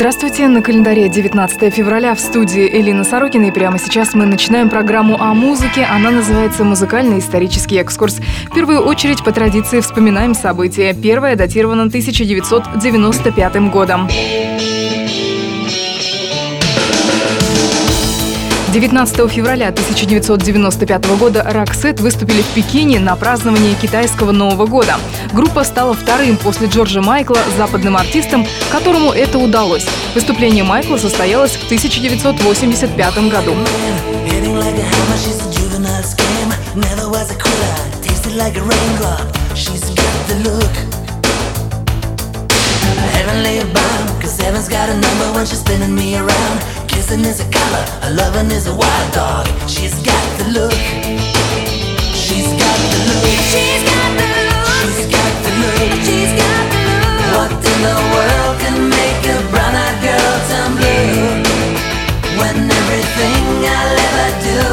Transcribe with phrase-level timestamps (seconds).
[0.00, 3.44] Здравствуйте, на календаре 19 февраля в студии Элина Сорокина.
[3.44, 5.84] И прямо сейчас мы начинаем программу о музыке.
[5.84, 8.18] Она называется «Музыкальный исторический экскурс».
[8.50, 10.94] В первую очередь по традиции вспоминаем события.
[10.94, 14.08] Первое датировано 1995 годом.
[18.72, 24.96] 19 февраля 1995 года Роксет выступили в Пекине на праздновании китайского Нового года.
[25.32, 29.84] Группа стала вторым после Джорджа Майкла западным артистом, которому это удалось.
[30.14, 33.56] Выступление Майкла состоялось в 1985 году.
[46.90, 49.46] Kissing is a color, a loving is a wild dog.
[49.68, 50.72] She's got the look.
[52.14, 53.26] She's got the look.
[53.50, 54.66] She's got the look.
[54.76, 55.90] She's got the look.
[56.06, 57.10] She's got the look.
[57.34, 61.42] What in the world can make a brown-eyed girl turn blue?
[62.38, 63.44] When everything
[63.78, 64.69] I'll ever do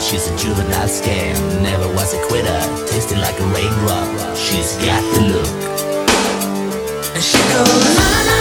[0.00, 1.36] She's a juvenile scam.
[1.62, 4.34] Never was a quitter, tasting like a raindrop.
[4.34, 5.46] She's got the look.
[7.14, 8.39] And she goes.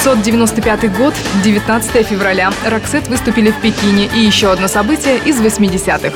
[0.00, 2.50] 1995 год, 19 февраля.
[2.64, 4.08] Роксет выступили в Пекине.
[4.14, 6.14] И еще одно событие из 80-х.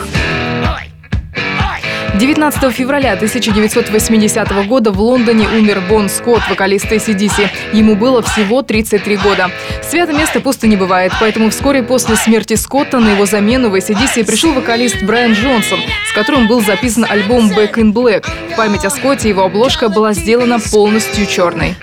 [2.19, 7.51] 19 февраля 1980 года в Лондоне умер Бон Скотт, вокалист ACDC.
[7.73, 9.51] Ему было всего 33 года.
[9.83, 14.25] Свято место пусто не бывает, поэтому вскоре после смерти Скотта на его замену в ACDC
[14.25, 18.25] пришел вокалист Брайан Джонсон, с которым был записан альбом Back in Black.
[18.53, 21.75] В память о Скотте его обложка была сделана полностью черной.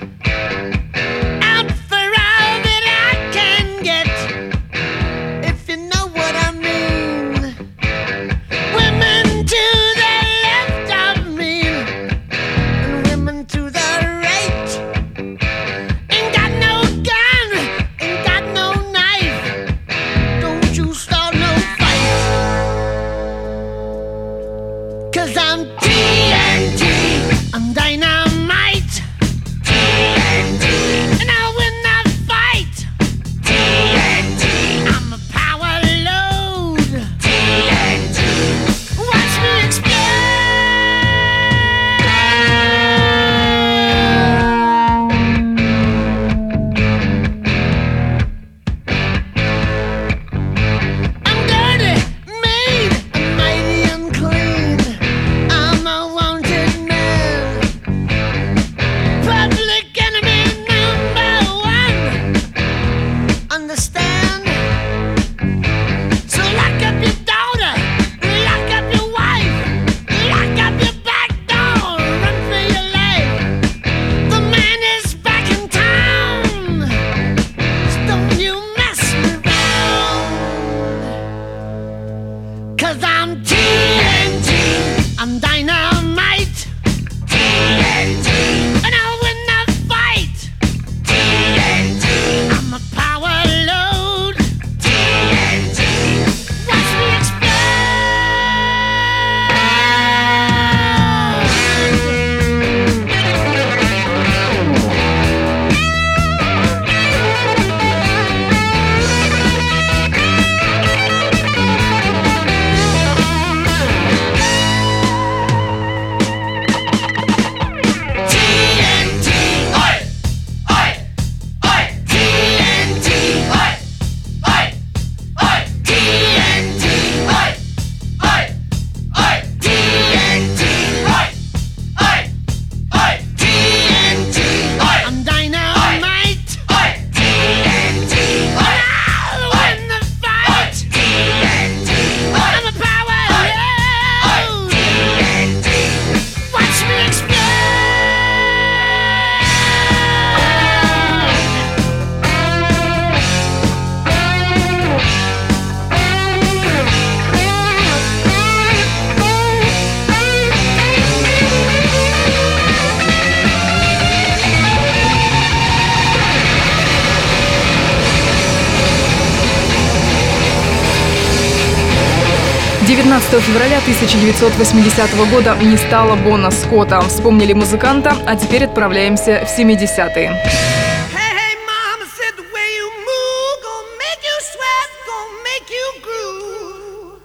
[173.12, 177.02] 19 февраля 1980 года не стало Бона Скотта.
[177.02, 180.30] Вспомнили музыканта, а теперь отправляемся в 70-е.
[180.30, 185.86] Hey, hey, mama said the way you move gonna make you sweat, gonna make you
[186.02, 187.20] groove.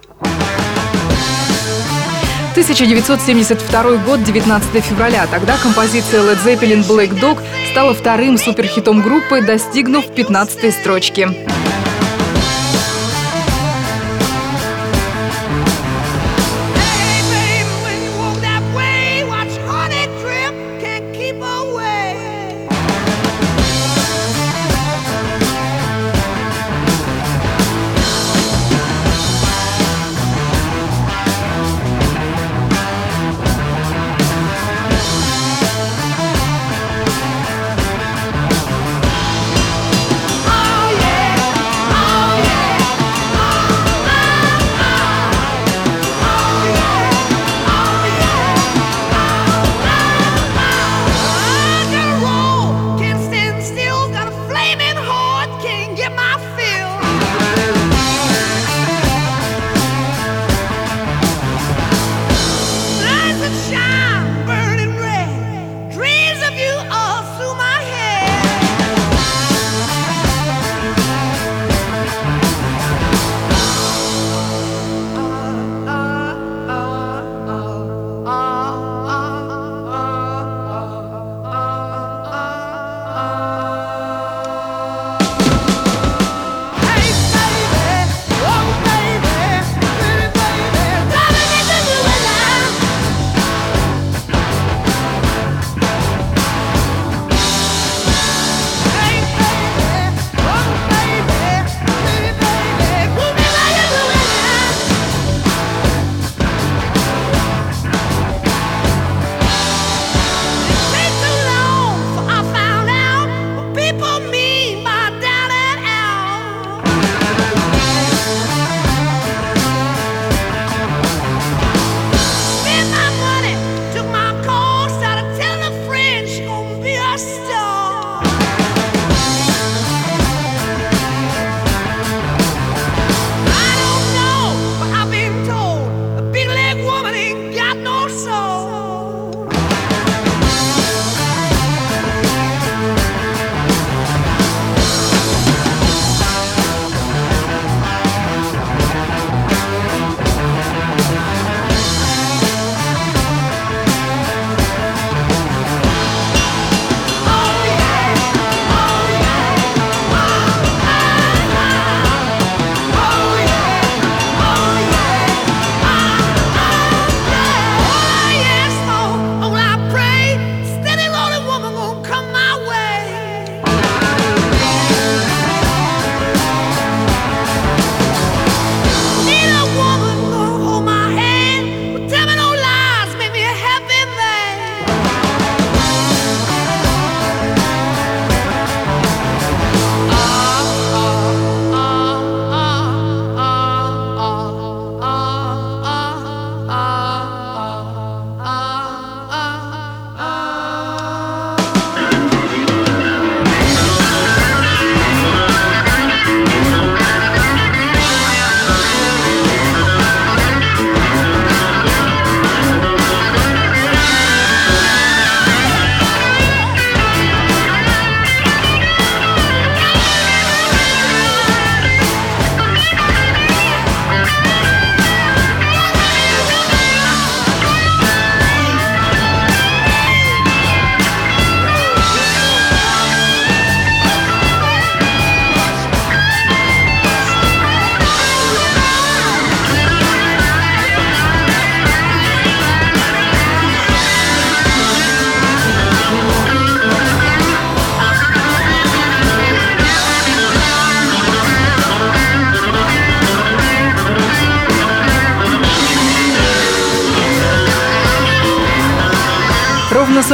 [2.52, 5.26] 1972 год, 19 февраля.
[5.30, 7.38] Тогда композиция Led Zeppelin Black Dog
[7.70, 11.28] стала вторым суперхитом группы, достигнув 15 строчки.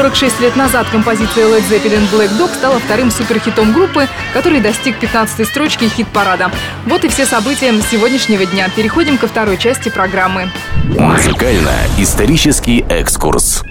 [0.05, 5.47] 46 лет назад композиция Led Zeppelin Black Dog стала вторым суперхитом группы, который достиг 15-й
[5.47, 6.51] строчки хит-парада.
[6.85, 8.69] Вот и все события сегодняшнего дня.
[8.77, 10.51] Переходим ко второй части программы.
[10.99, 13.63] Музыкально-исторический экскурс.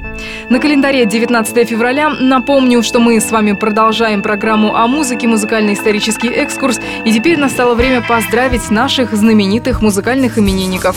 [0.50, 2.10] На календаре 19 февраля.
[2.10, 6.80] Напомню, что мы с вами продолжаем программу о музыке «Музыкально-исторический экскурс».
[7.06, 10.96] И теперь настало время поздравить наших знаменитых музыкальных именинников.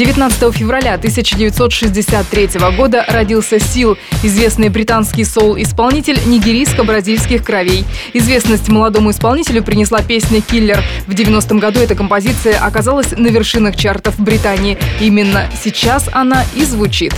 [0.00, 7.84] 19 февраля 1963 года родился Сил, известный британский соул-исполнитель нигерийско-бразильских кровей.
[8.14, 10.82] Известность молодому исполнителю принесла песня «Киллер».
[11.06, 14.78] В 90-м году эта композиция оказалась на вершинах чартов Британии.
[15.02, 17.12] Именно сейчас она и звучит.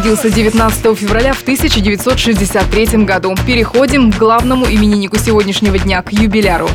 [0.00, 3.34] Родился 19 февраля в 1963 году.
[3.46, 6.70] Переходим к главному имениннику сегодняшнего дня, к юбиляру.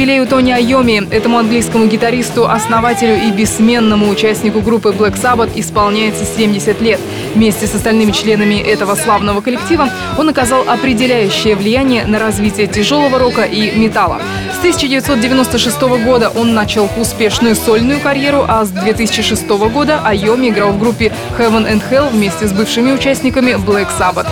[0.00, 1.06] У Тони Айоми.
[1.10, 6.98] Этому английскому гитаристу, основателю и бессменному участнику группы Black Sabbath исполняется 70 лет.
[7.34, 13.42] Вместе с остальными членами этого славного коллектива он оказал определяющее влияние на развитие тяжелого рока
[13.42, 14.22] и металла.
[14.54, 20.80] С 1996 года он начал успешную сольную карьеру, а с 2006 года Айоми играл в
[20.80, 24.28] группе Heaven and Hell вместе с бывшими участниками Black Sabbath.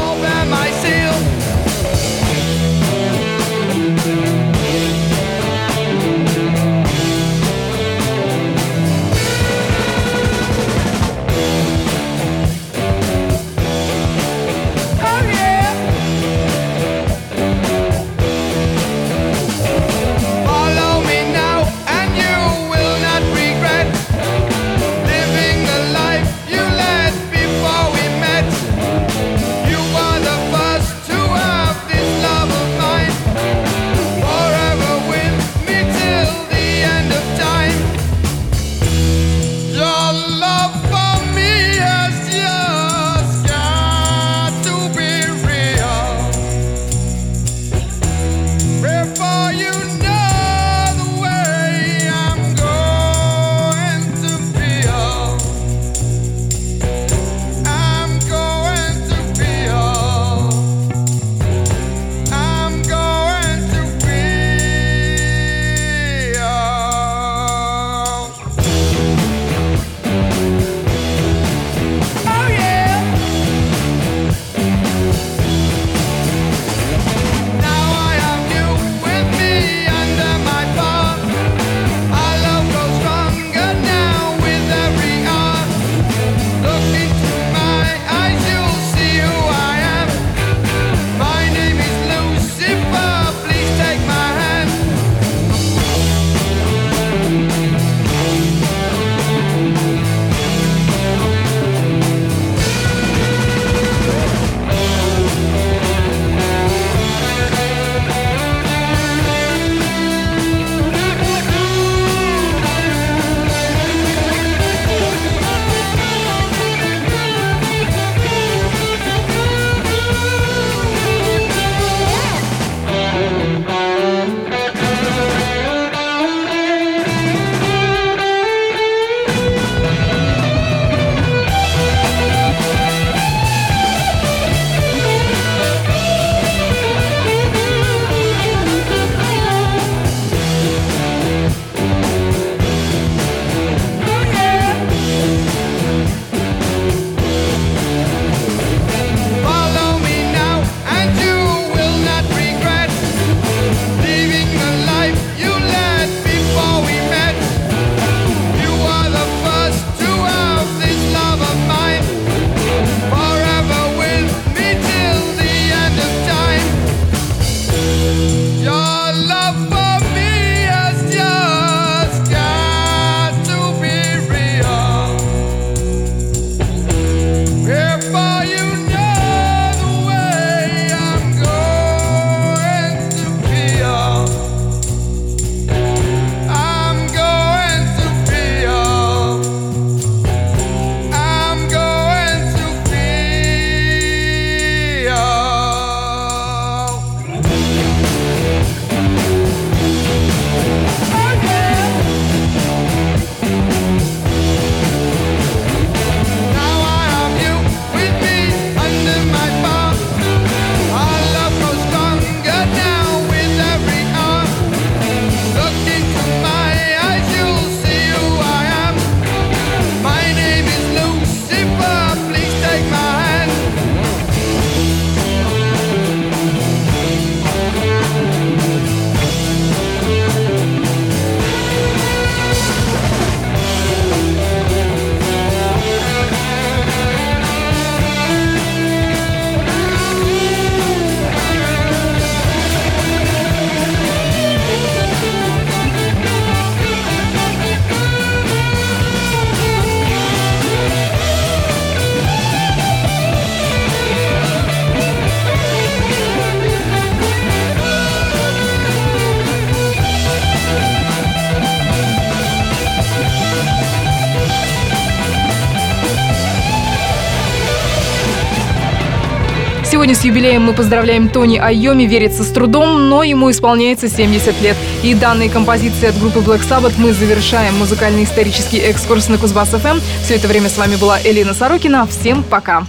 [269.91, 274.77] Сегодня с юбилеем мы поздравляем Тони Айоми, верится с трудом, но ему исполняется 70 лет.
[275.03, 280.01] И данной композиции от группы Black Sabbath мы завершаем музыкальный исторический экскурс на Кузбасс ФМ.
[280.23, 282.07] Все это время с вами была Элина Сорокина.
[282.07, 282.85] Всем пока.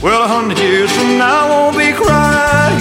[0.00, 2.80] Well, a hundred years from now, I won't be crying.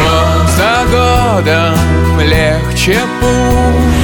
[0.00, 4.03] Год за годом легче путь